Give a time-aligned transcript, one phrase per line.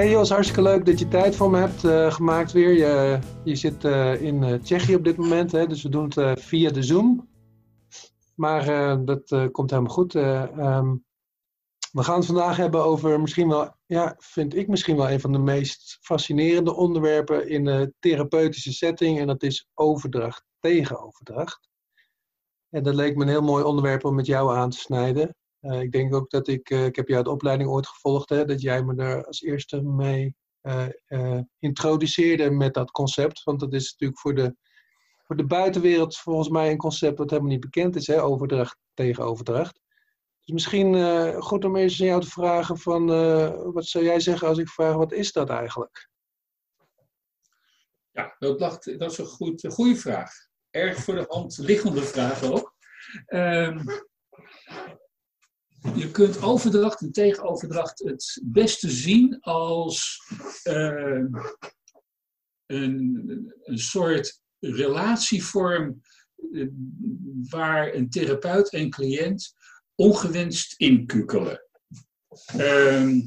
[0.00, 2.72] Hey Jos, hartstikke leuk dat je tijd voor me hebt uh, gemaakt weer.
[2.72, 6.40] Je, je zit uh, in uh, Tsjechië op dit moment, hè, dus we doen het
[6.40, 7.28] via de Zoom.
[8.34, 8.64] Maar
[9.04, 10.14] dat komt helemaal goed.
[10.14, 11.04] Um,
[11.92, 15.32] we gaan het vandaag hebben over misschien wel, ja, vind ik misschien wel een van
[15.32, 19.18] de meest fascinerende onderwerpen in de therapeutische setting.
[19.18, 21.68] En dat is overdracht tegen overdracht.
[22.70, 25.34] En dat leek me een heel mooi onderwerp om met jou aan te snijden.
[25.60, 28.44] Uh, ik denk ook dat ik, uh, ik heb jou de opleiding ooit gevolgd, hè,
[28.44, 33.42] dat jij me daar als eerste mee uh, introduceerde met dat concept.
[33.42, 34.56] Want dat is natuurlijk voor de,
[35.24, 39.24] voor de buitenwereld volgens mij een concept dat helemaal niet bekend is, hè, overdracht tegen
[39.24, 39.80] overdracht.
[40.40, 40.94] Dus misschien
[41.42, 43.06] goed om eens aan jou te vragen van,
[43.72, 46.08] wat zou jij zeggen als ik vraag, wat is dat eigenlijk?
[48.10, 48.58] Ja, dat,
[48.98, 50.32] dat is een, goed, goede vraag.
[50.70, 52.74] Erg voor de hand liggende vraag ook.
[53.26, 53.84] Um,
[55.94, 60.22] je kunt overdracht en tegenoverdracht het beste zien als
[60.64, 61.24] uh,
[62.66, 66.02] een, een soort relatievorm
[66.52, 66.68] uh,
[67.48, 69.54] waar een therapeut en cliënt
[69.94, 71.64] ongewenst inkukelen.
[72.56, 73.18] Uh,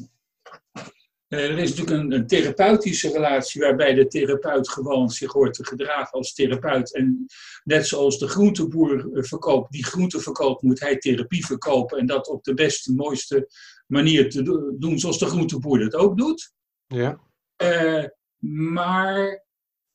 [1.33, 6.11] er is natuurlijk een, een, therapeutische relatie waarbij de therapeut gewoon zich hoort te gedragen
[6.11, 6.93] als therapeut.
[6.93, 7.25] En
[7.63, 11.97] net zoals de groenteboer eh, verkoopt, die groente verkoopt, moet hij therapie verkopen.
[11.97, 13.49] En dat op de beste, mooiste
[13.87, 14.41] manier te
[14.79, 16.51] doen, zoals de groenteboer dat ook doet.
[16.85, 17.19] Ja.
[17.63, 18.05] Uh,
[18.73, 19.45] maar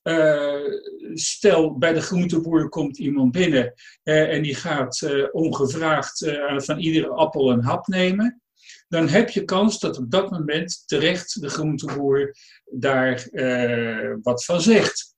[0.03, 0.81] uh,
[1.15, 7.65] stel, bij de groenteboer komt iemand binnen en die gaat ongevraagd van iedere appel een
[7.65, 8.43] hap nemen
[8.88, 14.60] dan heb je kans dat op dat moment terecht de groenteboer daar uh, wat van
[14.60, 15.15] zegt.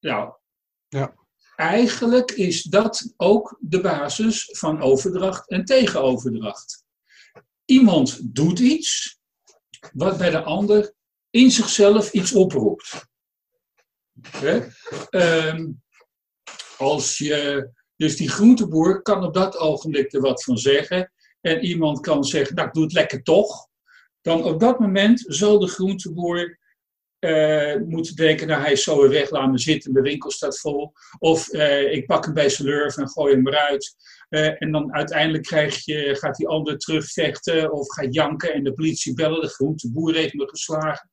[0.00, 0.34] Nou,
[0.88, 1.14] ja.
[1.56, 6.84] eigenlijk is dat ook de basis van overdracht en tegenoverdracht.
[7.64, 9.20] Iemand doet iets
[9.92, 10.94] wat bij de ander
[11.30, 13.10] in zichzelf iets oproept.
[15.10, 15.82] Um,
[16.76, 21.12] als je, dus die groenteboer kan op dat ogenblik er wat van zeggen
[21.42, 23.68] en iemand kan zeggen, nou ik doe het lekker toch,
[24.20, 26.58] dan op dat moment zal de groenteboer
[27.24, 30.58] uh, moeten denken, nou hij is zo weer weg, laat me zitten, de winkel staat
[30.58, 30.92] vol.
[31.18, 33.94] Of uh, ik pak hem bij zijn lurf en gooi hem eruit.
[34.28, 38.72] Uh, en dan uiteindelijk krijg je, gaat die ander terugvechten of gaat janken en de
[38.72, 41.10] politie bellen, de groenteboer heeft me geslagen.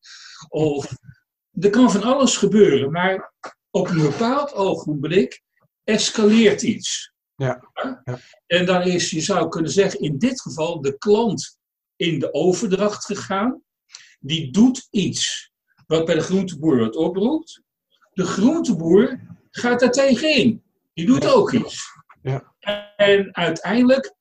[0.47, 0.91] Of
[1.59, 3.34] er kan van alles gebeuren, maar
[3.72, 5.41] op een bepaald ogenblik
[5.84, 7.13] escaleert iets.
[7.39, 8.19] Ja, ja.
[8.47, 11.57] En dan is, je zou kunnen zeggen, in dit geval de klant
[11.95, 13.61] in de overdracht gegaan.
[14.19, 15.51] Die doet iets
[15.88, 17.61] wat bij de groenteboer wat oproept.
[18.13, 19.19] De groenteboer
[19.51, 20.63] gaat daar tegenin.
[20.94, 21.85] Die doet ook iets.
[22.22, 22.53] Ja.
[22.95, 24.16] En uiteindelijk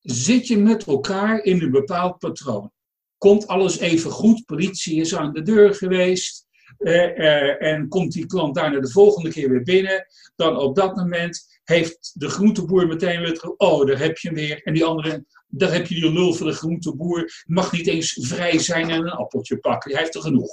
[0.00, 2.72] zit je met elkaar in een bepaald patroon.
[3.18, 6.46] Komt alles even goed, politie is aan de deur geweest,
[6.78, 10.06] eh, eh, en komt die klant daarna de volgende keer weer binnen,
[10.36, 14.62] dan op dat moment heeft de groenteboer meteen weer oh, daar heb je hem weer.
[14.62, 18.58] En die andere, daar heb je die lul van de groenteboer, mag niet eens vrij
[18.58, 19.90] zijn en een appeltje pakken.
[19.90, 20.50] Hij heeft er genoeg.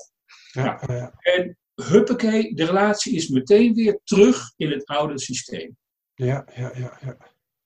[0.52, 1.14] Ja, nou, ja.
[1.20, 5.78] En huppakee, de relatie is meteen weer terug in het oude systeem.
[6.14, 7.18] Ja, ja, ja, ja.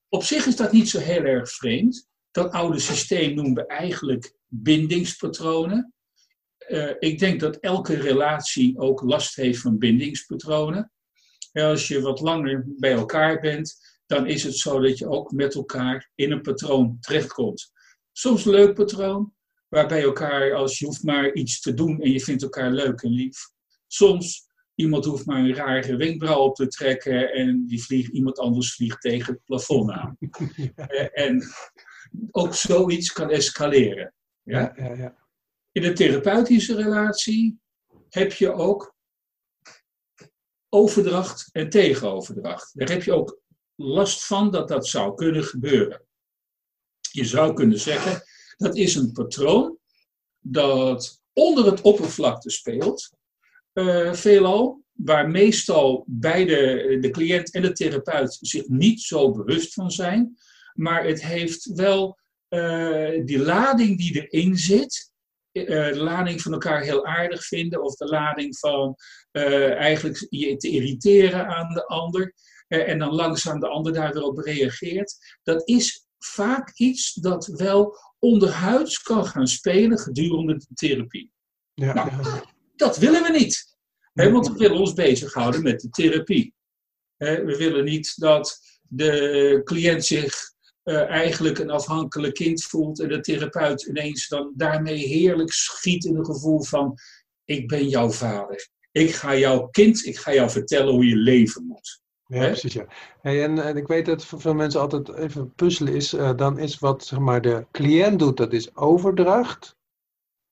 [0.09, 2.07] Op zich is dat niet zo heel erg vreemd.
[2.31, 5.94] Dat oude systeem noemen we eigenlijk bindingspatronen.
[6.69, 10.91] Uh, ik denk dat elke relatie ook last heeft van bindingspatronen.
[11.59, 13.75] Als je wat langer bij elkaar bent,
[14.06, 17.71] dan is het zo dat je ook met elkaar in een patroon terechtkomt.
[18.12, 19.33] Soms een leuk patroon,
[19.68, 23.12] waarbij elkaar, als je hoeft maar iets te doen en je vindt elkaar leuk en
[23.12, 23.50] lief.
[23.88, 28.74] Soms iemand hoeft maar een rare wenkbrauw op te trekken en die vliegt, iemand anders
[28.75, 30.18] vliegt tegen het plafond aan.
[30.19, 30.30] Ja.
[30.88, 31.44] Uh, en
[32.31, 34.13] ook zoiets kan escaleren.
[34.44, 35.15] Ja, ja, ja.
[35.71, 37.60] In de therapeutische relatie
[38.10, 38.97] heb je ook
[40.77, 42.71] overdracht en tegenoverdracht.
[42.74, 43.39] Daar heb je ook
[43.75, 46.01] last van dat dat zou kunnen gebeuren.
[47.12, 48.24] Je zou kunnen zeggen,
[48.57, 49.77] dat is een patroon
[50.39, 53.12] dat onder het oppervlakte speelt,
[53.74, 59.91] uh, veelal, waar meestal beide, de cliënt en de therapeut, zich niet zo bewust van
[59.91, 60.38] zijn,
[60.74, 65.17] maar het heeft wel eh, die lading die erin zit, eh,
[65.65, 68.95] de lading van elkaar heel aardig vinden of de lading van
[69.31, 72.33] eh, eigenlijk je te irriteren aan de ander
[72.68, 77.98] en dan langzaam de ander daar weer op reageert, dat is vaak iets dat wel
[78.19, 81.31] onderhuids kan gaan spelen gedurende de therapie.
[81.74, 82.42] Ja, nou,
[82.75, 83.77] Dat willen we niet,
[84.13, 86.53] hè, want we willen ons bezighouden met de therapie.
[87.18, 90.56] we willen niet dat de cliënt zich
[90.88, 96.16] uh, eigenlijk een afhankelijk kind voelt en de therapeut ineens dan daarmee heerlijk schiet in
[96.16, 96.98] een gevoel van
[97.45, 98.69] ik ben jouw vader.
[98.92, 102.01] Ik ga jouw kind, ik ga jou vertellen hoe je leven moet.
[102.28, 102.74] Ja, precies.
[102.74, 102.88] Ja.
[103.22, 106.80] en, en, ik weet dat voor veel mensen altijd even puzzelen is, uh, dan is
[106.80, 109.75] wat zeg maar, de cliënt doet, dat is overdracht.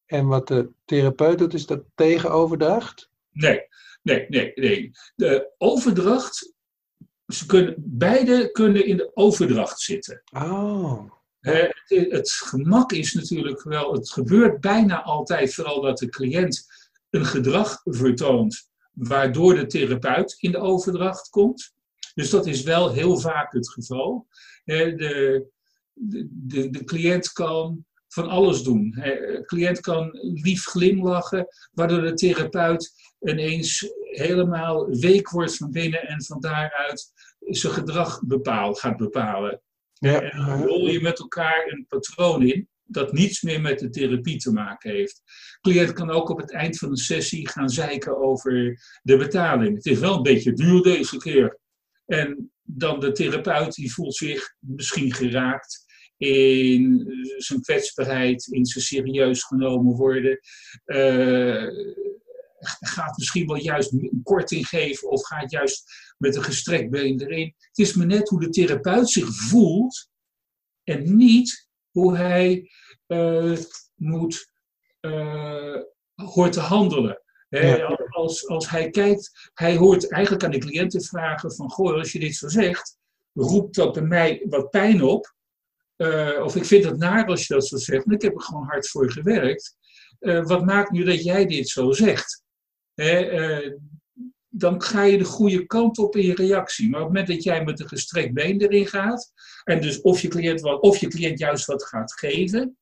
[0.06, 3.10] En wat de therapeut doet, is dat tegenoverdracht?
[3.32, 3.68] Nee,
[4.02, 4.92] nee, nee, nee.
[5.16, 6.55] De overdracht
[7.28, 10.22] ze kunnen, beide kunnen in de overdracht zitten.
[10.34, 11.12] Oh.
[11.40, 16.66] het, het, gemak is natuurlijk wel, het gebeurt bijna altijd, vooral dat de cliënt
[17.10, 21.74] een gedrag vertoont, waardoor de therapeut in de overdracht komt.
[22.14, 24.28] Dus dat is wel heel vaak het geval.
[24.66, 25.48] de,
[25.94, 28.92] de, de, de cliënt kan van alles doen.
[28.92, 36.24] De cliënt kan lief glimlachen, waardoor de therapeut ineens helemaal week wordt van binnen en
[36.24, 39.62] van daaruit zijn gedrag bepaalt, gaat bepalen.
[39.94, 40.22] Ja.
[40.22, 44.38] En dan rol je met elkaar een patroon in dat niets meer met de therapie
[44.38, 45.22] te maken heeft.
[45.62, 49.76] De cliënt kan ook op het eind van de sessie gaan zeiken over de betaling.
[49.76, 51.60] Het is wel een beetje duur deze keer.
[52.06, 55.84] En dan de therapeut die voelt zich misschien geraakt
[56.18, 57.06] in
[57.38, 60.40] zijn kwetsbaarheid, in zijn serieus genomen worden.
[60.86, 61.68] Uh,
[62.80, 65.84] gaat misschien wel juist een korting geven of gaat juist
[66.18, 67.54] met een gestrekt been erin.
[67.58, 70.10] Het is maar net hoe de therapeut zich voelt
[70.84, 72.70] en niet hoe hij
[73.08, 73.58] uh,
[73.96, 74.52] moet,
[75.02, 75.78] uh,
[76.16, 77.20] hoort te handelen.
[78.10, 82.20] als, als hij kijkt, hij hoort eigenlijk aan de cliënten vragen van, goh, als je
[82.20, 82.98] dit zo zegt,
[83.34, 85.34] roept dat bij mij wat pijn op.
[85.98, 88.42] Uh, of ik vind het naar als je dat zo zegt, en ik heb er
[88.42, 89.76] gewoon hard voor gewerkt.
[90.20, 92.45] wat maakt nu dat jij dit zo zegt?
[92.96, 93.72] Eh,
[94.50, 96.90] dan ga je de goede kant op in je reactie.
[96.90, 99.32] Maar op het moment dat jij met een gestrekt been erin gaat,
[99.64, 102.78] en dus of je cliënt, wat, of je cliënt juist wat gaat geven,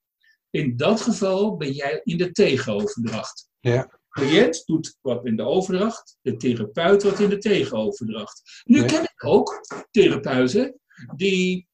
[0.50, 3.50] in dat geval ben jij in de tegenoverdracht.
[3.60, 3.82] Ja.
[3.82, 8.62] De cliënt doet wat in de overdracht, de therapeut wat in de tegenoverdracht.
[8.64, 10.80] Nu ken ik ook therapeuten
[11.16, 11.68] die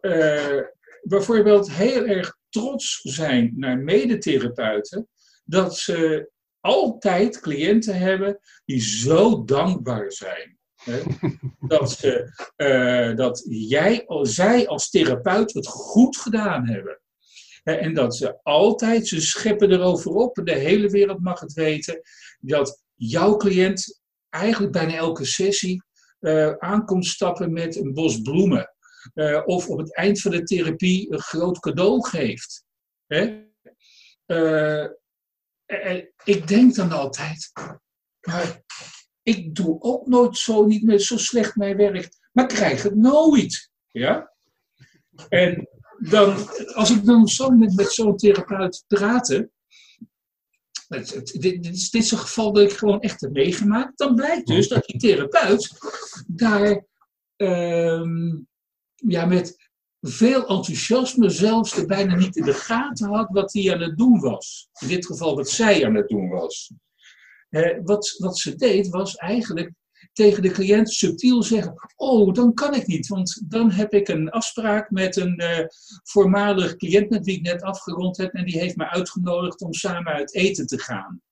[0.00, 0.60] uh,
[1.02, 5.08] bijvoorbeeld heel erg trots zijn naar medetherapeuten,
[5.44, 6.30] dat ze
[6.62, 10.58] altijd cliënten hebben die zo dankbaar zijn.
[10.74, 11.02] Hè?
[11.74, 17.00] dat, ze, uh, dat jij, zij als therapeut het goed gedaan hebben.
[17.62, 22.00] En dat ze altijd, ze scheppen erover op, de hele wereld mag het weten,
[22.40, 25.82] dat jouw cliënt eigenlijk bijna elke sessie
[26.20, 28.74] uh, aankomt stappen met een bos bloemen.
[29.14, 32.64] Uh, of op het eind van de therapie een groot cadeau geeft.
[33.06, 33.50] Hè?
[34.26, 35.01] En
[36.24, 37.50] ik denk dan altijd,
[38.20, 38.62] maar
[39.22, 43.70] ik doe ook nooit zo, niet meer zo slecht mijn werk, maar krijg het nooit.
[43.90, 44.32] Ja?
[45.28, 49.52] En dan, als ik dan zo met, met zo'n therapeut praten,
[50.88, 54.68] dit, dit, dit, is een geval dat ik gewoon echt heb meegemaakt, dan blijkt dus
[54.68, 55.70] dat die therapeut
[56.26, 56.86] daar
[57.36, 58.36] ehm,
[58.94, 59.70] ja, met
[60.02, 64.20] veel enthousiasme zelfs er bijna niet in de gaten had wat hij aan het doen
[64.20, 64.68] was.
[64.78, 66.72] In dit geval wat zij aan het doen was.
[67.48, 69.72] Eh, wat, wat ze deed was eigenlijk
[70.12, 74.30] tegen de cliënt subtiel zeggen: Oh, dan kan ik niet, want dan heb ik een
[74.30, 75.66] afspraak met een uh,
[76.02, 80.12] voormalig cliënt met wie ik net afgerond heb en die heeft me uitgenodigd om samen
[80.12, 81.22] uit eten te gaan.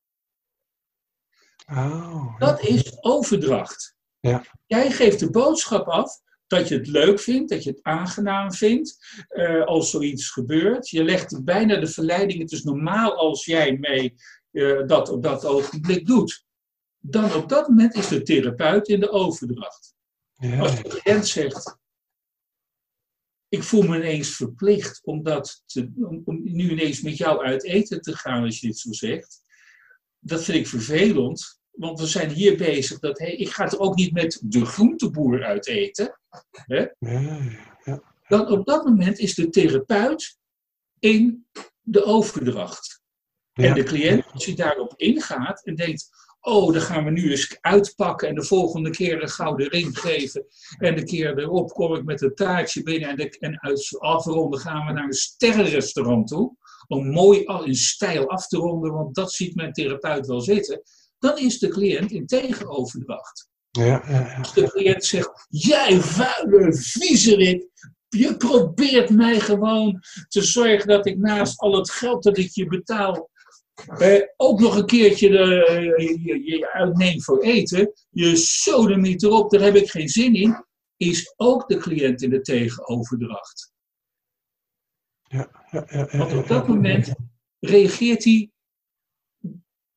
[1.66, 3.94] Oh, Dat is overdracht.
[4.20, 4.44] Ja.
[4.66, 6.20] Jij geeft de boodschap af
[6.50, 10.88] dat je het leuk vindt, dat je het aangenaam vindt uh, als zoiets gebeurt.
[10.88, 14.14] Je legt bijna de verleiding, het is normaal als jij mee
[14.52, 16.44] uh, dat op dat ogenblik doet.
[16.98, 19.94] Dan op dat moment is de therapeut in de overdracht.
[20.32, 20.60] Ja.
[20.60, 21.78] Als de cliënt zegt,
[23.48, 27.64] ik voel me ineens verplicht om, dat te, om, om nu ineens met jou uit
[27.64, 29.42] eten te gaan als je dit zo zegt.
[30.18, 33.94] Dat vind ik vervelend, want we zijn hier bezig dat hey, ik ga er ook
[33.94, 36.20] niet met de groenteboer uit eten.
[36.50, 36.86] Hè?
[37.84, 38.02] ja.
[38.28, 40.38] Dan op dat moment is de therapeut
[40.98, 41.46] in
[41.80, 43.00] de overdracht.
[43.52, 46.08] En de cliënt, als hij daarop ingaat en denkt:
[46.40, 50.46] Oh, dan gaan we nu eens uitpakken en de volgende keer een gouden ring geven.
[50.78, 54.60] En de keer erop kom ik met een taartje binnen en, de, en uit afronden
[54.60, 56.56] gaan we naar een sterrenrestaurant toe.
[56.88, 60.82] Om mooi al in stijl af te ronden, want dat ziet mijn therapeut wel zitten.
[61.20, 63.48] Dan is de cliënt in tegenoverdracht.
[63.70, 63.98] Ja.
[64.38, 67.68] Als de cliënt zegt, jij vuile viezerik,
[68.08, 72.66] je probeert mij gewoon te zorgen dat ik naast al het geld dat ik je
[72.66, 73.30] betaal,
[73.98, 77.92] eh, ook nog een keertje de, je, je uitneemt voor eten.
[78.10, 80.64] Je sodemiet erop, daar heb ik geen zin in.
[80.96, 83.72] Is ook de cliënt in de tegenoverdracht.
[85.22, 87.14] Ja, ja, Want op dat moment
[87.58, 88.50] reageert hij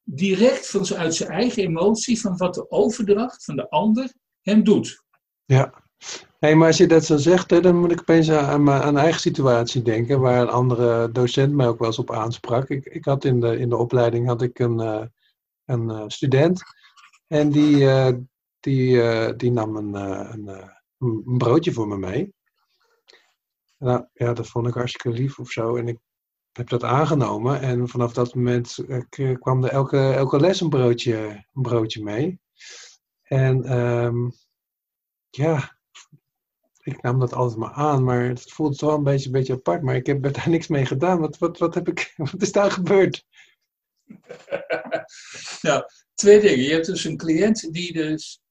[0.03, 5.03] direct van, uit zijn eigen emotie van wat de overdracht van de ander hem doet.
[5.45, 5.83] Ja.
[6.39, 8.97] Hey, maar als je dat zo zegt, hè, dan moet ik opeens aan, mijn aan
[8.97, 12.69] eigen situatie denken, waar een andere docent mij ook wel eens op aansprak.
[12.69, 15.05] Ik, ik had in de, in de opleiding had ik een, eh,
[15.65, 16.61] een eh, student
[17.27, 18.13] en die, eh,
[18.59, 19.93] die, die nam een,
[20.97, 22.33] een broodje voor me mee.
[23.77, 25.75] Nou, ja, dat vond ik hartstikke lief of zo.
[25.75, 25.97] En ik
[26.57, 27.61] heb dat aangenomen.
[27.61, 32.39] En vanaf dat moment eh, kwam er elke, elke les een broodje, broodje mee.
[33.23, 34.29] En ehm,
[35.29, 35.77] ja,
[36.83, 38.03] ik nam dat altijd maar aan.
[38.03, 39.81] Maar het voelt wel een beetje, een beetje apart.
[39.81, 41.19] Maar ik heb daar niks mee gedaan.
[41.19, 43.25] Wat, wat, wat, heb ik, wat is daar gebeurd?
[45.61, 45.83] Nou,
[46.13, 46.63] twee dingen.
[46.63, 48.41] Je hebt dus een cliënt die dus.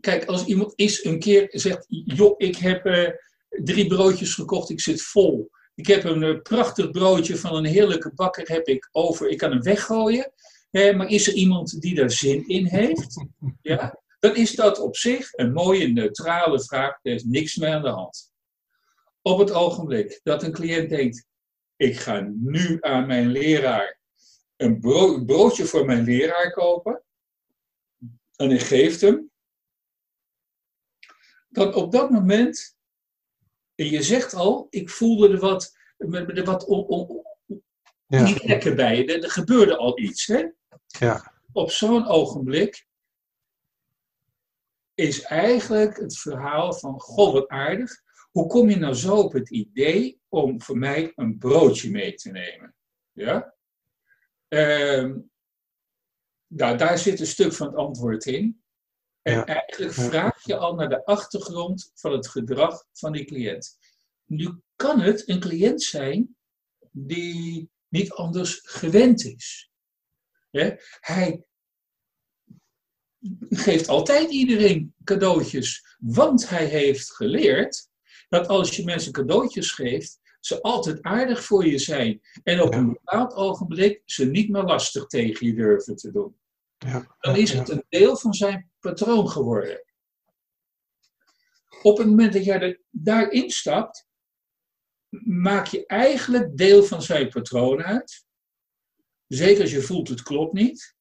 [0.00, 3.10] Kijk, als iemand is een keer zegt: joh, ik heb eh,
[3.48, 5.50] drie broodjes gekocht, ik zit vol.
[5.78, 9.28] Ik heb een eh, prachtig broodje van een heerlijke bakker heb ik over.
[9.28, 10.32] Ik kan hem weggooien.
[10.70, 13.26] Maar is er iemand die daar zin in heeft?
[13.62, 16.98] Ja, dan is dat op zich een mooie neutrale vraag.
[17.02, 18.32] Er is niks meer aan de hand.
[19.22, 21.26] Op het ogenblik dat een cliënt denkt:
[21.76, 24.00] ik ga nu aan mijn leraar
[24.56, 27.02] een bro- een broodje voor mijn leraar kopen.
[28.36, 29.30] En hij geeft hem.
[31.48, 32.77] Dan op dat moment,
[33.78, 37.22] en je zegt al, ik voelde er wat, er wat on- on-
[38.06, 39.08] Ja, niet lekker bij.
[39.08, 40.26] Er, er gebeurde al iets.
[40.26, 40.44] Hè?
[40.98, 42.86] ja, Op zo'n ogenblik
[44.94, 48.02] is eigenlijk het verhaal van, goh wat aardig.
[48.30, 52.30] Hoe kom je nou zo op het idee om voor mij een broodje mee te
[52.30, 52.74] nemen?
[53.12, 53.54] Ja?
[54.48, 55.18] Ehm,
[56.46, 58.62] nou, daar zit een stuk van het antwoord in.
[59.28, 59.44] En Ja.
[59.46, 63.78] eigenlijk vraag je al naar de achtergrond van het gedrag van die cliënt.
[64.24, 66.36] Nu kan het een cliënt zijn
[66.90, 69.70] die niet anders gewend is.
[71.00, 71.46] Hij
[73.48, 77.88] geeft altijd iedereen cadeautjes, want hij heeft geleerd
[78.28, 82.20] dat als je mensen cadeautjes geeft, ze altijd aardig voor je zijn.
[82.42, 82.78] En op Ja.
[82.78, 86.36] een bepaald ogenblik ze niet meer lastig tegen je durven te doen.
[86.78, 87.16] Ja.
[87.20, 89.84] Dan is het een deel van zijn patroon geworden.
[91.82, 94.06] Op het moment dat jij er daarin stapt,
[95.24, 98.26] maak je eigenlijk deel van zijn patroon uit.
[99.26, 100.96] Zeker als je voelt het klopt niet.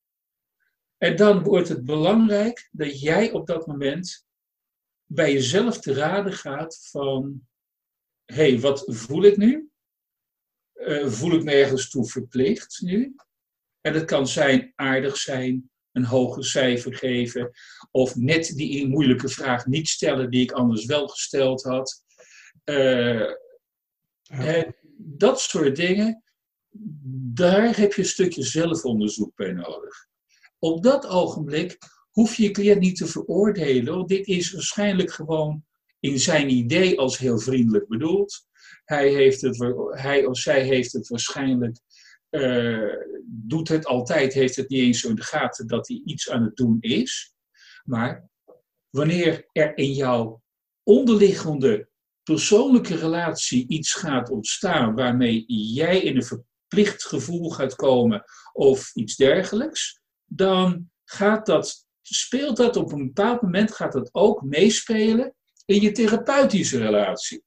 [0.98, 4.26] En dan wordt het belangrijk dat jij op dat moment
[5.06, 7.48] bij jezelf te raden gaat van,
[8.26, 9.70] hé, hey, wat voel ik nu?
[10.74, 13.16] Eh, voel ik me ergens toe verplicht nu?
[13.82, 17.52] En dat kan zijn aardig zijn, een hoger cijfer geven,
[17.92, 22.04] of net die moeilijke vraag niet stellen die ik anders wel gesteld had.
[22.64, 23.32] Eh,
[24.98, 26.24] dat soort dingen,
[27.34, 30.08] daar heb je een stukje zelfonderzoek bij nodig.
[30.60, 31.78] Op dat ogenblik
[32.12, 35.66] hoef je je cliënt niet te veroordelen, want dit is waarschijnlijk gewoon
[36.00, 38.46] in zijn idee als heel vriendelijk bedoeld.
[38.84, 39.58] Hij, heeft het,
[39.90, 41.80] hij of zij heeft het waarschijnlijk,
[42.42, 46.30] eh, doet het altijd, heeft het niet eens zo in de gaten dat hij iets
[46.30, 47.34] aan het doen is.
[47.84, 48.30] Maar
[48.90, 50.42] wanneer er in jouw
[50.84, 51.90] onderliggende
[52.24, 59.16] persoonlijke relatie iets gaat ontstaan waarmee jij in een verplicht gevoel gaat komen of iets
[59.16, 65.82] dergelijks, dan gaat dat, speelt dat op een bepaald moment gaat dat ook meespelen in
[65.82, 67.44] je therapeutische relatie.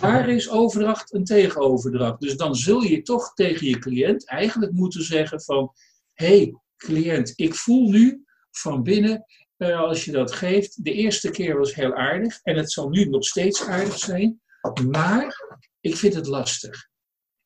[0.00, 2.20] Daar is overdracht een tegenoverdracht.
[2.20, 5.72] Dus dan zul je toch tegen je cliënt eigenlijk moeten zeggen van,
[6.12, 9.24] hey, cliënt, ik voel nu van binnen,
[9.56, 13.04] eh, als je dat geeft, de eerste keer was heel aardig en het zal nu
[13.04, 14.40] nog steeds aardig zijn,
[14.88, 16.88] maar ik vind het lastig.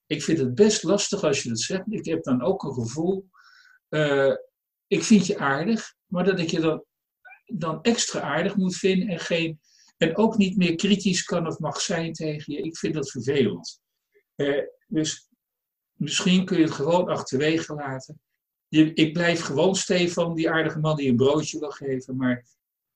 [0.07, 1.83] Ik vind het best lastig als je dat zegt.
[1.89, 3.29] Ik heb dan ook een gevoel,
[3.89, 4.35] eh,
[4.87, 6.85] ik vind je aardig, maar dat ik je dan,
[7.45, 9.61] dan extra aardig moet vinden en geen
[9.99, 12.63] en ook niet meer kritisch kan of mag zijn tegen je.
[12.63, 13.81] Ik vind dat vervelend.
[14.35, 15.29] Eh, dus
[15.93, 18.21] misschien kun je het gewoon achterwege laten.
[18.69, 22.45] je, ik blijf gewoon Stefan, die aardige man die een broodje wil geven, maar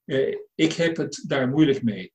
[0.05, 2.13] eh, ik heb het daar moeilijk mee.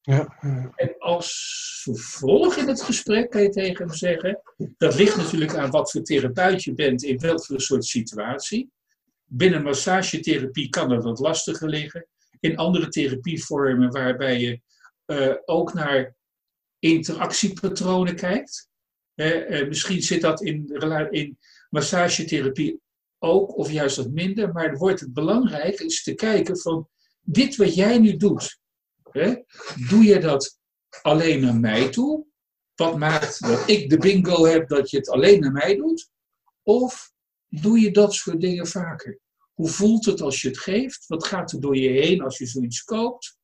[0.00, 0.36] Ja,
[0.74, 4.42] En als vervolg in het gesprek kan je tegen hem zeggen,
[4.76, 8.70] dat ligt natuurlijk aan wat voor therapeut je bent, in welke soort situatie.
[9.24, 12.06] Binnen massagetherapie kan dat wat lastiger liggen.
[12.40, 14.60] In andere therapievormen waarbij je
[15.06, 16.16] uh, ook naar
[16.78, 18.68] interactiepatronen kijkt.
[19.14, 20.66] Uh, misschien zit dat in,
[21.10, 21.38] in
[21.70, 22.80] massagetherapie
[23.18, 26.88] ook, of juist wat minder, maar wordt het belangrijk is te kijken van
[27.20, 28.58] dit wat jij nu doet,
[29.10, 29.34] hè,
[29.88, 30.58] doe je dat
[31.02, 32.26] alleen naar mij toe?
[32.74, 36.10] Wat maakt dat ik de bingo heb dat je het alleen naar mij doet?
[36.62, 37.12] Of
[37.48, 39.18] doe je dat soort dingen vaker?
[39.60, 41.06] Hoe voelt het als je het geeft?
[41.06, 43.38] Wat gaat er door je heen als je zoiets koopt?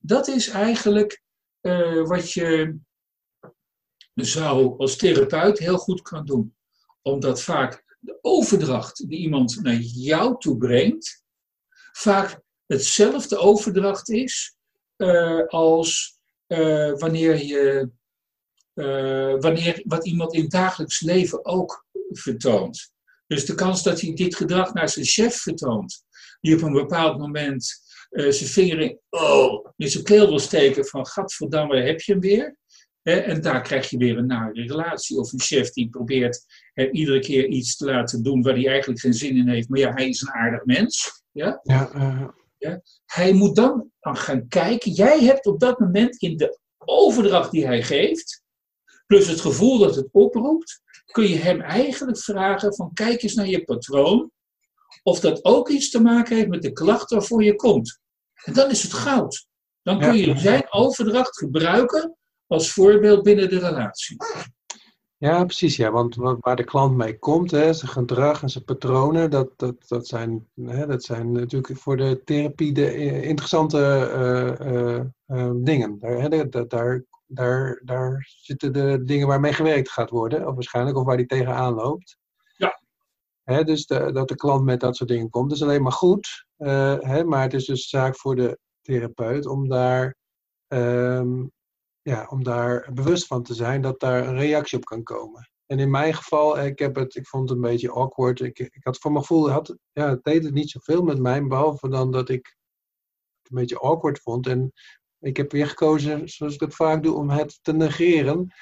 [0.00, 1.22] Dat is eigenlijk
[1.60, 2.78] uh, wat je
[4.14, 6.56] zou als therapeut heel goed kan doen.
[7.02, 11.24] Omdat vaak de overdracht die iemand naar jou toe brengt,
[11.92, 14.56] vaak hetzelfde overdracht is
[14.96, 17.90] uh, als uh, wanneer je
[19.40, 22.93] wanneer wat iemand in het dagelijks leven ook vertoont.
[23.26, 26.04] Dus de kans dat hij dit gedrag naar zijn chef vertoont,
[26.40, 31.06] die op een bepaald moment zijn vinger in, oh, in zijn keel wil steken van
[31.06, 32.56] gadverdamme, heb je hem weer?
[33.04, 35.18] en daar krijg je weer een nare relatie.
[35.18, 36.44] Of een chef die probeert
[36.92, 39.68] iedere keer iets te laten doen waar hij eigenlijk geen zin in heeft.
[39.68, 41.22] Maar ja, hij is een aardig mens.
[41.30, 41.60] Ja?
[41.62, 42.28] Ja, uh...
[42.58, 42.80] ja?
[43.06, 44.92] Hij moet dan gaan kijken.
[44.92, 48.42] Jij hebt op dat moment in de overdracht die hij geeft,
[49.06, 53.46] plus het gevoel dat het oproept, kun je hem eigenlijk vragen van kijk eens naar
[53.46, 54.30] je patroon.
[55.02, 58.00] Of dat ook iets te maken heeft met de klacht waarvoor je komt.
[58.44, 59.46] En dan is het goud.
[59.82, 64.16] Dan kun je zijn overdracht gebruiken als voorbeeld binnen de relatie.
[65.16, 65.76] Ja, precies.
[65.76, 65.90] Ja.
[65.90, 70.06] Want waar de klant mee komt, hè, zijn gedrag en zijn patronen, dat, dat, dat,
[70.06, 73.78] zijn, hè, dat zijn natuurlijk voor de therapie de interessante
[74.58, 75.98] uh, uh, uh, dingen.
[75.98, 77.04] Daar, hè, daar,
[77.34, 81.74] daar, daar zitten de dingen waarmee gewerkt gaat worden, of waarschijnlijk, of waar die tegenaan
[81.74, 82.18] loopt.
[82.56, 82.80] Ja.
[83.42, 86.46] Hè, dus de, dat de klant met dat soort dingen komt, is alleen maar goed.
[86.56, 90.16] hè, maar het is dus zaak voor de therapeut om daar
[90.68, 91.52] um,
[92.04, 95.50] ja, om daar bewust van te zijn dat daar een reactie op kan komen.
[95.66, 98.40] En in mijn geval, ik, heb het, ik vond het een beetje awkward.
[98.40, 101.46] Ik, ik had voor mijn gevoel, had, ja, het deed het niet zoveel met mij,
[101.46, 102.56] behalve dan dat ik
[103.42, 104.46] het een beetje awkward vond.
[104.46, 104.72] En
[105.24, 108.54] ik heb weer gekozen, zoals ik het vaak doe, om het te negeren.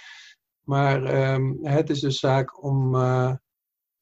[0.61, 3.35] Maar um, het is dus zaak om, uh,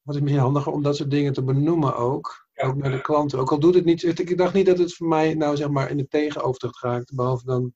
[0.02, 2.48] wat is misschien handiger, om dat soort dingen te benoemen ook.
[2.54, 3.38] Ook naar de klanten.
[3.38, 5.90] Ook al doet het niet, ik dacht niet dat het voor mij nou zeg maar
[5.90, 7.74] in de tegenoverdracht raakte, behalve dan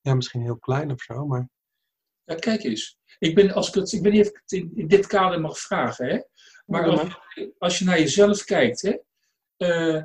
[0.00, 1.48] ja, misschien heel klein of zo, maar...
[2.24, 2.98] Ja, kijk eens.
[3.18, 5.58] Ik, ben, als ik, het, ik weet niet of ik het in, dit kader mag
[5.58, 6.20] vragen, hè?
[6.66, 7.18] maar als,
[7.58, 8.96] als, je naar jezelf kijkt, hè,
[9.56, 10.04] uh,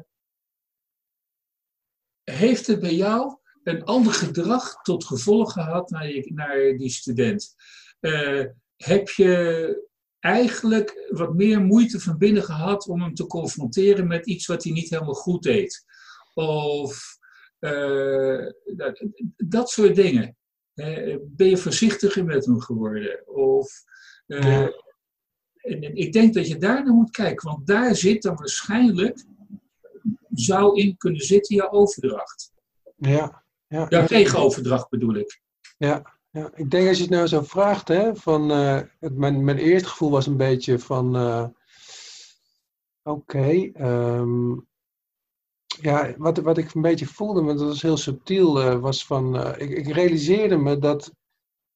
[2.24, 7.56] heeft het bij jou een ander gedrag tot gevolg gehad naar, je, naar die student?
[8.00, 8.46] Uh,
[8.76, 9.88] heb je
[10.20, 14.74] eigenlijk wat meer moeite van binnen gehad om hem te confronteren met iets wat hij
[14.74, 15.86] niet helemaal goed deed?
[16.34, 17.18] Of
[17.60, 19.06] uh, dat,
[19.38, 20.38] dat, soort dingen.
[20.76, 23.28] Uh, ben je voorzichtiger met hem geworden?
[23.28, 23.84] Of,
[24.28, 24.74] en,
[25.96, 29.26] ik denk dat je daar naar moet kijken, want daar zit dan waarschijnlijk,
[30.30, 32.52] zou in kunnen zitten je overdracht.
[32.96, 33.43] Ja.
[33.74, 33.86] Ja.
[33.90, 35.42] Ja, tegenoverdracht bedoel ik.
[35.78, 39.58] Ja, ja, ik denk als je het nou zo vraagt, hè, van, het, mijn, mijn
[39.58, 41.52] eerste gevoel was een beetje van, oké,
[43.02, 44.68] okay, um,
[45.82, 49.56] ja, wat, wat ik een beetje voelde, want dat was heel subtiel, uh, was van,
[49.58, 51.14] ik, ik, realiseerde me dat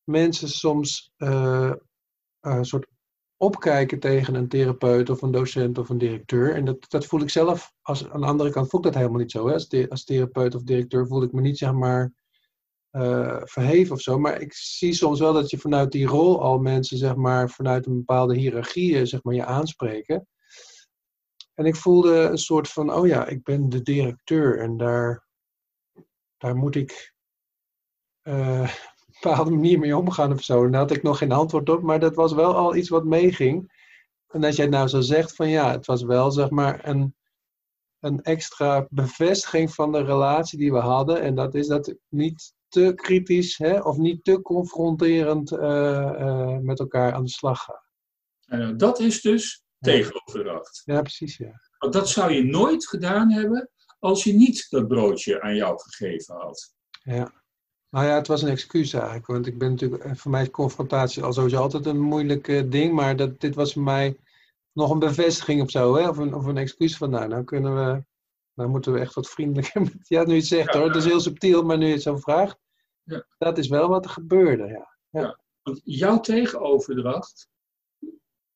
[0.03, 2.87] mensen soms een soort
[3.37, 6.55] opkijken tegen een therapeut of een docent of een directeur.
[6.55, 9.19] En dat, dat voel ik zelf, als, aan de andere kant voel ik dat helemaal
[9.19, 9.47] niet zo.
[9.47, 9.53] Hè?
[9.53, 12.13] Als, als therapeut of directeur voel ik me niet, zeg maar,
[13.43, 14.19] verheven of zo.
[14.19, 17.85] Maar ik zie soms wel dat je vanuit die rol al mensen, zeg maar, vanuit
[17.85, 20.27] een bepaalde hiërarchie, zeg maar, je aanspreken.
[21.53, 25.27] En ik voelde een soort van, oh ja, ik ben de directeur en daar,
[26.37, 27.13] daar moet ik
[28.21, 28.67] een
[29.21, 30.69] bepaalde manier mee omgaan of zo.
[30.69, 33.71] Daar had ik nog geen antwoord op, maar dat was wel al iets wat meeging.
[34.27, 37.15] En als jij nou zo zegt van ja, het was wel zeg maar een,
[37.99, 41.21] een extra bevestiging van de relatie die we hadden.
[41.21, 46.79] En dat is dat niet te kritisch hè, of niet te confronterend uh, uh, met
[46.79, 47.85] elkaar aan de slag gaan.
[48.45, 50.81] En dat is dus tegenoverdracht.
[50.85, 51.51] Ja, precies, ja.
[51.77, 56.35] Want dat zou je nooit gedaan hebben als je niet dat broodje aan jou gegeven
[56.35, 56.75] had.
[57.03, 57.45] Ja.
[57.89, 59.25] Nou ja, het was een excuus eigenlijk.
[59.25, 62.71] Want ik ben natuurlijk, eh, voor mij is confrontatie al sowieso altijd een moeilijk uh,
[62.71, 62.93] ding.
[62.93, 64.17] Maar dat, dit was voor mij
[64.71, 66.09] nog een bevestiging of zo, hè?
[66.09, 68.03] Of, een, of een excuus van, nou, nou kunnen we,
[68.53, 70.97] nou moeten we echt wat vriendelijker met, ja, nu je het zegt Ja, hoor, het
[70.97, 72.57] is heel subtiel, maar nu je het zo vraagt,
[73.03, 73.25] Ja.
[73.37, 75.39] dat is wel wat er gebeurde, ja.
[75.61, 77.49] Want jouw tegenoverdracht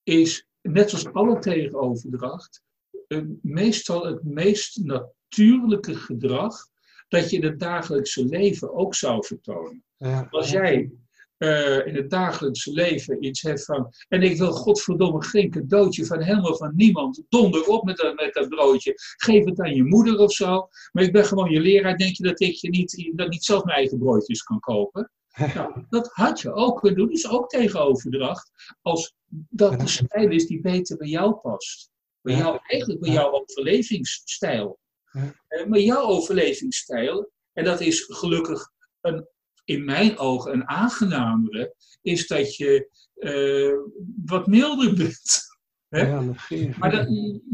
[0.03, 2.63] is, net zoals alle tegenoverdracht,
[3.07, 6.69] eh, meestal het meest natuurlijke gedrag
[7.11, 9.83] dat je in het dagelijkse leven ook zou vertonen.
[9.97, 10.27] ja.
[10.29, 10.91] Als jij
[11.37, 13.93] eh, in het dagelijkse leven iets hebt van.
[14.07, 17.23] En ik wil godverdomme geen cadeautje van helemaal van niemand.
[17.29, 18.93] Donder op met dat, met dat broodje.
[19.17, 20.67] Geef het aan je moeder of zo.
[20.91, 21.97] Maar ik ben gewoon je leraar.
[21.97, 25.11] Denk je dat ik je niet, dat niet zelf mijn eigen broodjes kan kopen?
[25.55, 27.09] Nou, dat had je ook kunnen doen.
[27.09, 28.51] Dus ook tegenoverdracht.
[28.81, 29.15] Als
[29.49, 31.89] dat de stijl is die beter bij jou past.
[32.21, 34.79] Bij jou, eigenlijk bij jouw overlevingsstijl.
[35.11, 35.33] Ja.
[35.47, 38.69] Eh, maar jouw overlevingsstijl, en dat is gelukkig
[39.01, 39.27] een,
[39.65, 43.73] in mijn ogen een aangenamere, is dat je eh,
[44.25, 45.49] wat milder bent.
[45.87, 46.23] Ja.
[46.77, 47.07] Maar dat,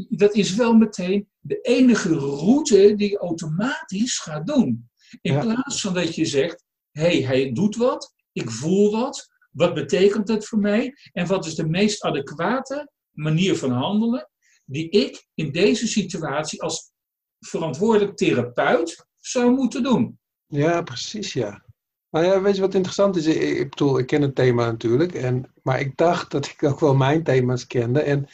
[0.10, 4.90] dat is wel meteen de enige route die je automatisch gaat doen.
[5.22, 5.42] In Ja.
[5.42, 10.28] plaats van dat je zegt, hé, hey, hij doet wat, ik voel wat, wat betekent
[10.28, 14.30] dat voor mij en wat is de meest adequate manier van handelen
[14.66, 16.92] die ik in deze situatie als
[17.40, 20.20] verantwoordelijk therapeut zou moeten doen.
[20.48, 21.66] Ja, precies, ja.
[22.10, 23.26] Nou ja, weet je wat interessant is?
[23.26, 26.96] Ik, bedoel, ik ken het thema natuurlijk, en, maar ik dacht dat ik ook wel
[26.96, 28.02] mijn thema's kende.
[28.02, 28.28] En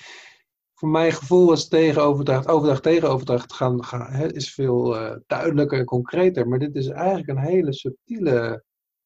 [0.73, 5.85] voor mijn gevoel was tegenoverdracht, overdracht tegenoverdracht gaan, gaan, hè, is veel eh, duidelijker en
[5.85, 6.47] concreter.
[6.47, 8.63] Maar dit is eigenlijk een hele subtiele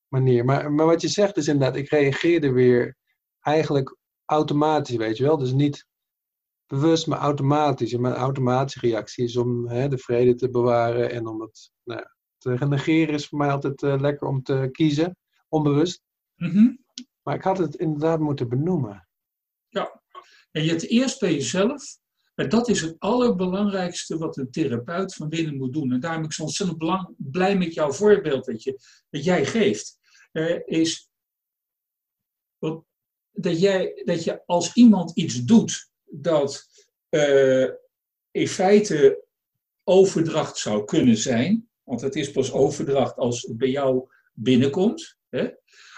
[0.08, 0.46] manier.
[0.46, 2.96] Maar, maar wat je zegt is inderdaad, ik reageerde weer
[3.40, 5.38] eigenlijk automatisch, weet je wel.
[5.38, 5.86] Dus niet
[6.67, 7.93] bewust, maar automatisch.
[7.93, 11.99] En mijn automatische reactie is om hè, de vrede te bewaren en om het nou,
[11.99, 16.01] ja, te negeren is voor mij altijd eh, lekker om te kiezen, onbewust.
[16.36, 16.75] Mhm.
[17.21, 19.08] Maar ik had het inderdaad moeten benoemen.
[20.51, 21.97] En je het eerst bij jezelf.
[22.36, 25.91] En dat is het allerbelangrijkste wat een therapeut van binnen moet doen.
[25.91, 29.45] En daarom ben ik zo ontzettend belang, blij met jouw voorbeeld dat, je, dat jij
[29.45, 29.99] geeft.
[30.32, 31.10] Eh, is
[33.32, 36.67] dat, jij, dat je als iemand iets doet dat
[37.10, 37.70] eh,
[38.32, 39.24] in feite
[39.84, 41.70] overdracht zou kunnen zijn.
[41.84, 45.17] Want het is pas overdracht als het bij jou binnenkomt.
[45.30, 45.50] Hè?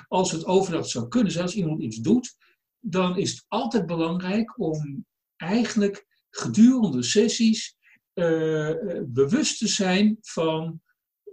[0.07, 2.35] Als het overdracht zou kunnen zijn, als iemand iets doet,
[2.79, 5.05] dan is het altijd belangrijk om
[5.37, 7.77] eigenlijk gedurende sessies
[8.13, 10.81] eh, eh, bewust te zijn van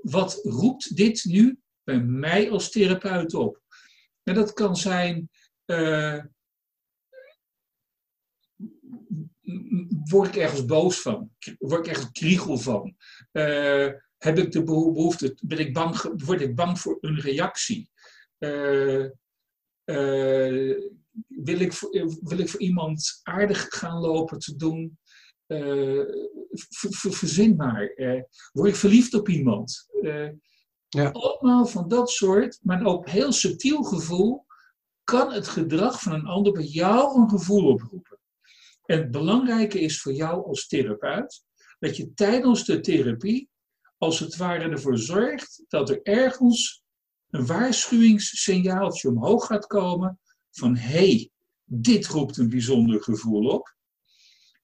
[0.02, 3.60] wat roept dit nu bij mij als therapeut op.
[4.22, 5.30] En dat kan zijn,
[10.08, 11.30] word ik ergens boos van?
[11.58, 12.96] Word ik ergens kriegel van?
[13.32, 17.90] Eh, heb ik de beho- behoefte, ben ik bang, word ik bang voor een reactie?
[18.38, 19.04] Eh,
[19.84, 20.76] eh,
[21.26, 21.90] wil, ik voor,
[22.22, 24.98] wil ik voor iemand aardig gaan lopen te doen?
[25.46, 27.92] Ver- ver- verzin maar.
[28.52, 29.86] Word ik verliefd op iemand?
[30.88, 31.10] Ja.
[31.10, 34.46] Allemaal van dat soort, maar ook heel subtiel gevoel,
[35.04, 38.15] kan het gedrag van een ander bij jou een gevoel oproepen.
[38.86, 41.44] En het belangrijke is voor jou als therapeut
[41.78, 43.50] dat je tijdens de therapie
[43.98, 46.84] als het ware ervoor zorgt dat er ergens
[47.30, 50.20] een waarschuwingssignaaltje omhoog gaat komen
[50.50, 51.30] van hé, hey,
[51.64, 53.74] dit roept een bijzonder gevoel op.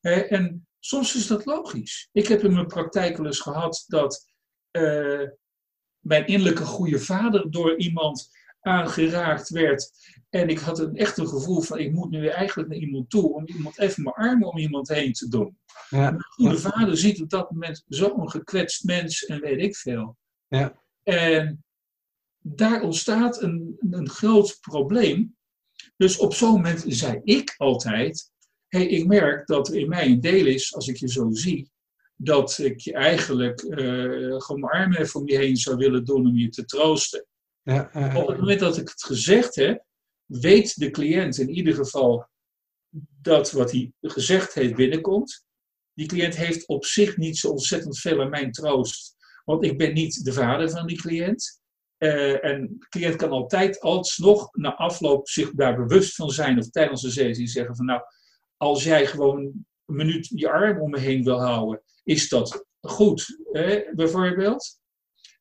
[0.00, 2.08] Eh, en soms is dat logisch.
[2.12, 4.30] Ik heb in mijn praktijk wel eens gehad dat
[4.70, 5.28] eh,
[5.98, 8.28] mijn innerlijke goede vader door iemand
[8.62, 9.90] aangeraakt werd.
[10.30, 13.34] En ik had een echt een gevoel van ik moet nu eigenlijk naar iemand toe
[13.34, 15.58] om iemand even mijn armen om iemand heen te doen.
[15.88, 20.16] Ja, Mijn goede vader ziet op dat moment zo'n gekwetst mens en weet ik veel.
[20.48, 20.82] Ja.
[21.02, 21.64] En
[22.38, 25.36] daar ontstaat een, een groot probleem.
[25.96, 28.30] Dus op zo'n moment zei ik altijd:
[28.68, 31.70] hey, ik merk dat er in mij een deel is, als ik je zo zie,
[32.16, 36.26] dat ik je eigenlijk eh, gewoon mijn armen even om je heen zou willen doen
[36.26, 37.26] om je te troosten.
[37.62, 39.84] Ja, Op het moment dat ik het gezegd heb,
[40.24, 42.28] weet de cliënt in ieder geval
[43.20, 45.44] dat wat hij gezegd heeft binnenkomt.
[45.94, 49.92] Die cliënt heeft op zich niet zo ontzettend veel aan mijn troost, want ik ben
[49.92, 51.60] niet de vader van die cliënt.
[51.96, 56.70] Eh, en de cliënt kan altijd alsnog na afloop zich daar bewust van zijn of
[56.70, 58.00] tijdens de sessie zeggen van nou,
[58.56, 63.38] als jij gewoon een minuut je arm om me heen wil houden, is dat goed,
[63.94, 64.80] bijvoorbeeld.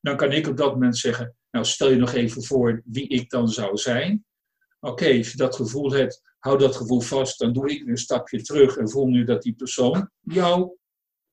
[0.00, 3.30] Dan kan ik op dat moment zeggen, nou stel je nog even voor wie ik
[3.30, 4.24] dan zou zijn.
[4.80, 8.42] Oké, als je dat gevoel hebt, hou dat gevoel vast, dan doe ik een stapje
[8.42, 10.76] terug en voel nu dat die persoon jou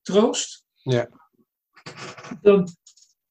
[0.02, 0.66] troost.
[0.74, 1.10] Ja.
[2.42, 2.68] Dan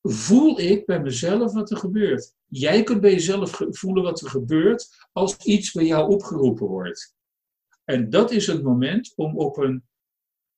[0.03, 2.35] voel ik bij mezelf wat er gebeurt.
[2.47, 7.15] Jij kunt bij jezelf voelen wat er gebeurt als iets bij jou opgeroepen wordt.
[7.85, 9.85] En dat is het moment om op een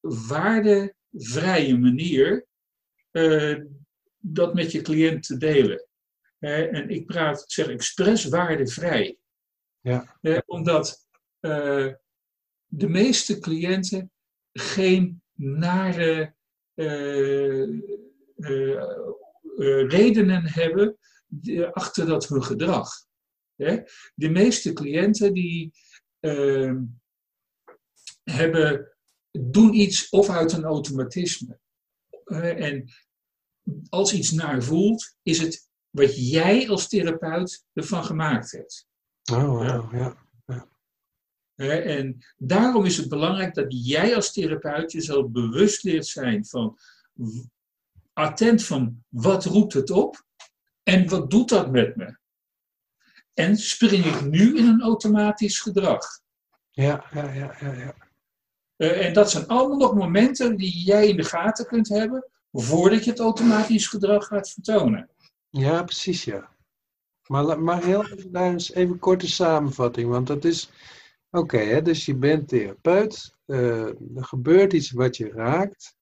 [0.00, 2.46] waardevrije manier
[3.12, 3.60] uh,
[4.18, 5.88] dat met je cliënt te delen.
[6.40, 9.18] Uh, en ik praat, zeg expres waardevrij.
[9.80, 10.18] Ja.
[10.20, 11.08] Uh, omdat
[12.66, 14.12] de meeste cliënten
[14.52, 16.34] geen nare
[19.88, 20.98] redenen hebben
[21.72, 22.90] achter dat hun gedrag.
[24.14, 25.72] De meeste cliënten die
[26.20, 26.82] ehm,
[28.24, 28.96] hebben,
[29.30, 31.58] doen iets of uit een automatisme.
[32.24, 32.90] en
[33.88, 38.86] als iets naar voelt, is het wat jij als therapeut ervan gemaakt hebt.
[39.32, 40.16] Oh, wow, ja.
[40.46, 40.66] ja.
[41.66, 46.78] En daarom is het belangrijk dat jij als therapeut jezelf bewust leert zijn van
[48.12, 50.24] attent van wat roept het op
[50.82, 52.18] en wat doet dat met me?
[53.34, 56.06] En spring ik nu in een automatisch gedrag?
[56.70, 57.72] Ja, ja, ja, ja.
[57.72, 57.94] ja.
[58.76, 63.04] Uh, en dat zijn allemaal nog momenten die jij in de gaten kunt hebben voordat
[63.04, 65.08] je het automatisch gedrag gaat vertonen.
[65.50, 66.56] Ja, precies, ja.
[67.26, 70.70] Maar, maar heel even, daar eens even korte samenvatting, want dat is...
[71.30, 73.86] Oké, dus je bent therapeut, uh,
[74.16, 75.94] er gebeurt iets wat je raakt.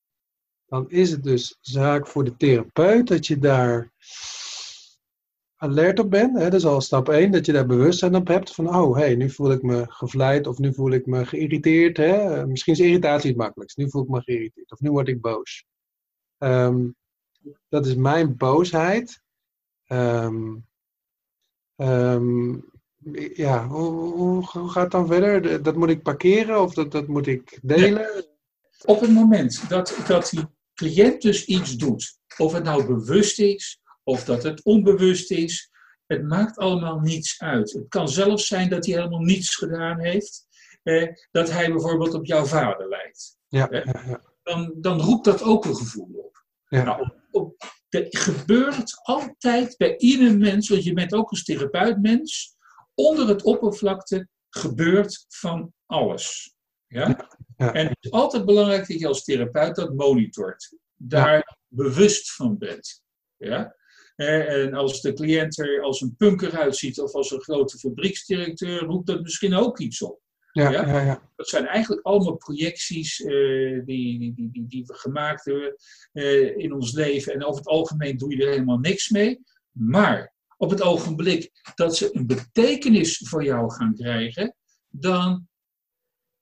[0.66, 3.92] Dan is het dus zaak voor de therapeut dat je daar
[5.56, 6.38] alert op bent.
[6.38, 6.42] Hè?
[6.42, 9.30] Dat is al stap 1, dat je daar bewustzijn op hebt van, oh, hey, nu
[9.30, 11.96] voel ik me gevleid of nu voel ik me geïrriteerd.
[11.96, 12.46] Hè?
[12.46, 13.76] Misschien is irritatie het makkelijkst.
[13.76, 15.64] Nu voel ik me geïrriteerd of nu word ik boos.
[16.38, 16.96] Um,
[17.68, 19.22] dat is mijn boosheid.
[19.88, 20.66] Um,
[21.76, 22.70] um,
[23.34, 25.62] ja, hoe, hoe, hoe, gaat het dan verder?
[25.62, 28.26] Dat moet ik parkeren of dat, dat moet ik delen?
[28.84, 33.80] Op het moment dat, dat die cliënt dus iets doet, of het nou bewust is
[34.08, 35.70] of dat het onbewust is.
[36.06, 37.72] Het maakt allemaal niets uit.
[37.72, 40.46] Het kan zelfs zijn dat hij helemaal niets gedaan heeft.
[40.82, 43.36] Eh, dat hij bijvoorbeeld op jouw vader lijkt.
[43.48, 44.22] Ja, eh, ja, ja.
[44.42, 46.44] Dan, dan roept dat ook een gevoel op.
[46.68, 46.82] Ja.
[46.82, 47.56] Nou, op,
[47.88, 52.56] er gebeurt altijd bij ieder mens, want je bent ook als therapeut mens,
[52.94, 56.54] onder het oppervlakte gebeurt van alles.
[56.86, 57.28] Ja?
[57.56, 57.72] ja.
[57.72, 60.76] En het is altijd belangrijk dat je als therapeut dat monitort.
[60.94, 63.02] Daar bewust van bent.
[63.36, 63.76] Ja?
[64.16, 69.06] En als de cliënt er als een punker uitziet of als een grote fabrieksdirecteur, roept
[69.06, 70.20] dat misschien ook iets op.
[70.62, 70.86] Ja, ja?
[70.86, 71.30] ja, ja.
[71.36, 75.76] Dat zijn eigenlijk allemaal projecties uh, die, die, die, die, we gemaakt hebben
[76.12, 77.32] uh, in ons leven.
[77.32, 79.40] En over het algemeen doe je er helemaal niks mee.
[79.70, 84.54] Maar op het ogenblik dat ze een betekenis voor jou gaan krijgen,
[84.88, 85.48] dan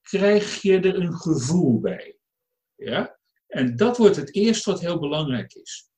[0.03, 2.19] krijg je er een gevoel bij.
[2.75, 3.19] Ja?
[3.47, 5.91] En dat wordt het eerste wat heel belangrijk is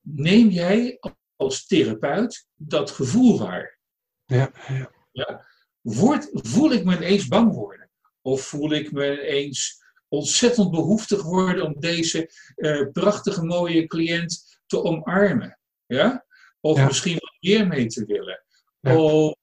[0.00, 0.98] neem jij
[1.36, 3.78] als therapeut dat gevoel waar?
[4.24, 4.90] Ja, ja.
[5.12, 5.46] ja?
[5.80, 7.90] Word, voel ik me ineens bang worden?
[8.22, 14.82] Of voel ik me ineens ontzettend behoeftig worden om deze uh, prachtige mooie cliënt te
[14.82, 15.58] omarmen?
[15.86, 16.26] Ja?
[16.60, 16.86] Of Ja.
[16.86, 18.44] misschien wat meer mee te willen?
[18.80, 18.96] Ja.
[18.96, 19.34] Of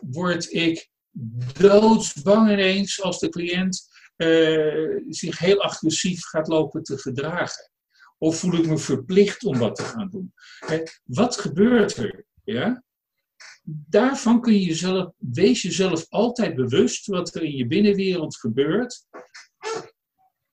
[0.00, 0.88] word ik
[1.58, 7.70] doodsbang ineens als de cliënt eh, zich heel agressief gaat lopen te gedragen?
[8.18, 10.32] Of voel ik me verplicht om wat te gaan doen?
[10.58, 12.24] Hè, Wat gebeurt er?
[12.44, 12.84] Ja?
[13.88, 19.06] Daarvan kun je jezelf, wees jezelf altijd bewust wat er in je binnenwereld gebeurt,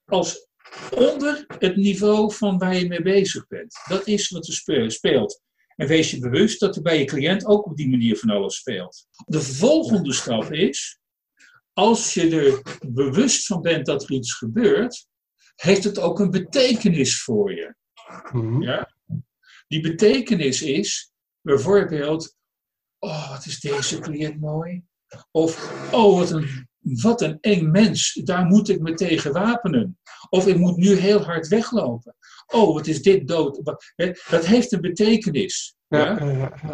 [0.06, 0.48] als
[0.96, 3.76] onder het niveau van waar je mee bezig bent.
[3.88, 5.42] Dat is wat er spe- speelt.
[5.76, 8.56] En wees je bewust dat er bij je cliënt ook op die manier van alles
[8.56, 9.08] speelt.
[9.26, 11.00] De volgende stap is,
[11.74, 15.08] als je er bewust van bent dat er iets gebeurt,
[15.56, 17.76] heeft het ook een betekenis voor je.
[18.32, 18.62] Mhm.
[18.62, 18.96] Ja?
[19.68, 22.36] Die betekenis is bijvoorbeeld,
[23.00, 24.84] oh wat is deze cliënt mooi.
[25.32, 30.00] Of, oh wat een, wat een eng mens, daar moet ik me tegen wapenen.
[30.30, 32.16] Of ik moet nu heel hard weglopen.
[32.48, 33.62] Oh wat is dit dood.
[34.30, 35.76] Dat heeft een betekenis.
[35.88, 36.18] Ja.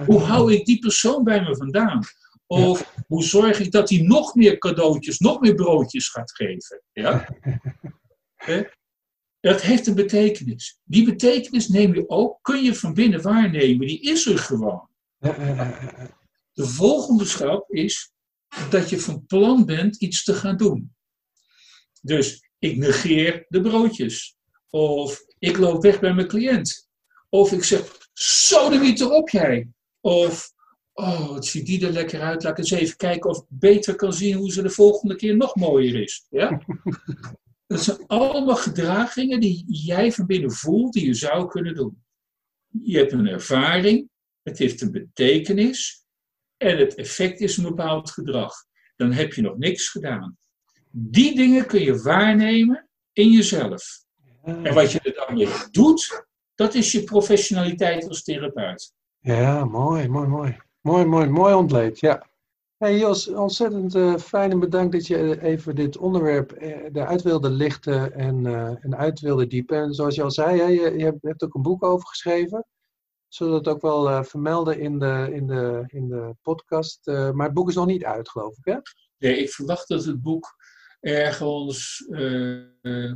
[0.06, 2.04] Hoe hou ik die persoon bij me vandaan?
[2.48, 6.82] Of hoe zorg ik dat hij nog meer cadeautjes, nog meer broodjes gaat geven?
[6.92, 7.28] Ja?
[9.40, 10.80] Dat heeft een betekenis.
[10.84, 13.88] Die betekenis neem je ook, kun je van binnen waarnemen.
[13.88, 14.90] Die is er gewoon.
[15.24, 16.18] Ja, ja, ja.
[16.54, 18.14] De volgende stap is
[18.70, 20.96] dat je van plan bent iets te gaan doen.
[22.02, 24.38] Dus ik negeer de broodjes.
[24.70, 26.90] Of ik loop weg bij mijn cliënt.
[27.30, 29.70] Of ik zeg, zo de wiet erop jij.
[30.02, 30.52] Of,
[30.94, 32.44] oh, wat ziet die er lekker uit.
[32.44, 35.56] Laat eens even kijken of ik beter kan zien hoe ze de volgende keer nog
[35.56, 36.26] mooier is.
[36.30, 36.62] Ja?
[37.68, 42.04] Dat zijn allemaal gedragingen die jij van binnen voelt, die je zou kunnen doen.
[42.84, 44.10] Je hebt een ervaring,
[44.44, 46.06] het heeft een betekenis
[46.58, 48.54] en het effect is een bepaald gedrag.
[48.96, 50.38] Dan heb je nog niks gedaan.
[50.90, 54.04] Die dingen kun je waarnemen in jezelf.
[54.44, 56.26] En wat je er dan mee doet,
[56.56, 58.94] dat is je professionaliteit als therapeut.
[59.20, 60.58] Ja, mooi, mooi, mooi.
[60.82, 62.28] Mooi, mooi, mooi ontleed, ja.
[62.78, 67.50] Hey Jos, ontzettend uh, fijn en bedankt dat je even dit onderwerp uh, eruit wilde
[67.50, 69.78] lichten en, uh, en uit wilde diepen.
[69.78, 72.66] En zoals je al zei, hè, je, je, hebt ook een boek over geschreven.
[73.34, 77.06] Zullen het ook wel vermelden in de, in de, in de podcast.
[77.06, 78.78] maar het boek is nog niet uit, geloof ik, hè?
[79.18, 80.56] Nee, ik verwacht dat het boek
[81.00, 82.06] ergens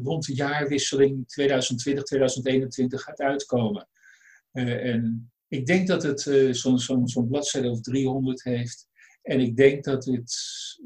[0.04, 3.88] rond de jaarwisseling 2020-2021 gaat uitkomen.
[4.52, 8.88] en ik denk dat het zo'n zo, zo bladzijde of 300 heeft.
[9.28, 10.34] En ik denk dat het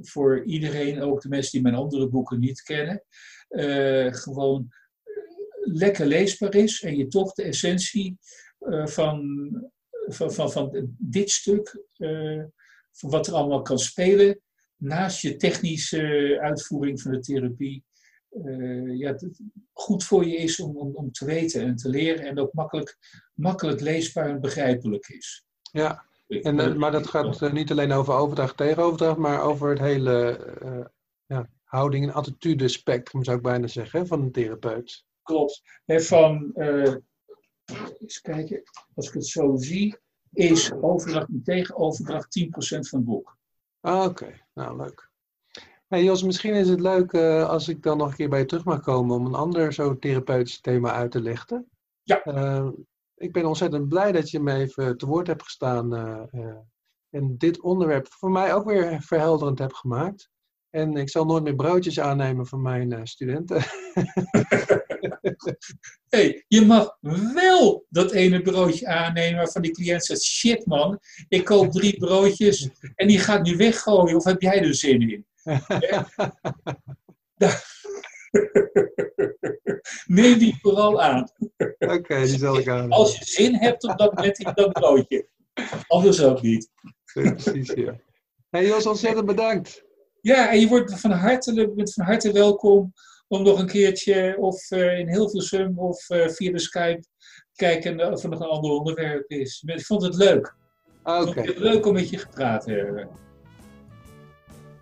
[0.02, 3.04] voor iedereen, ook de mensen die mijn andere boeken niet kennen,
[3.50, 4.68] uh, gewoon
[5.60, 8.18] lekker leesbaar is en je toch de essentie uh,
[8.70, 9.50] van,
[10.08, 12.44] van, van, van dit stuk, uh,
[12.92, 14.40] van wat er allemaal kan spelen,
[14.76, 17.84] naast je technische uitvoering van de therapie,
[18.98, 19.16] ja,
[19.74, 22.98] goed voor je is om, om, om te weten en te leren en ook makkelijk,
[23.34, 25.46] makkelijk leesbaar en begrijpelijk is.
[25.72, 26.06] Ja,
[26.40, 30.48] en, eh, maar dat gaat niet alleen over overdracht tegen overdracht, maar over het hele
[30.64, 30.86] uh,
[31.26, 35.06] ja, houding- en attitude spectrum, zou ik bijna zeggen, van een therapeut.
[35.24, 35.62] Klopt.
[35.86, 36.52] En van,
[38.00, 38.64] eens kijken,
[38.96, 39.98] als ik het zo zie,
[40.32, 42.48] is overdracht en tegen overdracht 10%
[42.80, 43.38] van het boek.
[43.80, 45.10] Ah, Oké, nou leuk.
[45.88, 48.64] Hey Jos, misschien is het leuk als ik dan nog een keer bij je terug
[48.66, 51.70] mag komen om een ander zo therapeutisch thema uit te lichten.
[52.04, 52.22] Ja
[53.22, 56.56] ik ben ontzettend blij dat je me even te woord hebt gestaan uh,
[57.10, 60.30] en dit onderwerp voor mij ook weer verhelderend hebt gemaakt.
[60.72, 63.58] En ik zal nooit meer broodjes aannemen van mijn uh, studenten.
[66.10, 66.98] hey, je mag
[67.34, 72.70] wel dat ene broodje aannemen waarvan die cliënt zegt: shit man, ik koop drie broodjes
[72.96, 74.16] en die gaat nu weggooien.
[74.16, 75.26] Of heb jij er zin in?
[80.06, 81.30] Neem die vooral aan.
[81.80, 82.90] Oké, die zal ik aan.
[82.90, 85.28] Als je zin hebt op dat, met dat broodje.
[85.88, 86.70] Anders ook niet.
[87.14, 88.00] Precies, ja.
[88.50, 89.84] Hey Jos, ontzettend bedankt.
[90.22, 92.94] Ja, en je wordt van harte, bent van harte welkom
[93.28, 97.04] om nog een keertje of uh, in Hilversum of uh, via de Skype
[97.56, 99.64] kijken of er nog een ander onderwerp is.
[99.66, 100.56] Ik vond het leuk.
[101.04, 101.30] Oké.
[101.30, 101.46] Okay.
[101.46, 103.10] Het leuk om met je gepraat te hebben.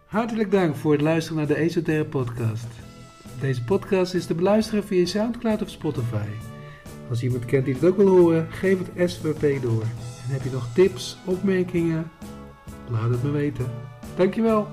[0.06, 2.68] Hartelijk dank voor het luisteren naar de Esoterre podcast.
[3.42, 6.28] Deze podcast is te beluisteren via Soundcloud of Spotify.
[7.10, 9.82] Als iemand kent die het ook wil horen, geef het SWP door.
[9.82, 12.12] En heb je nog tips, opmerkingen?
[12.90, 13.72] Laat het me weten.
[14.16, 14.68] Dankjewel.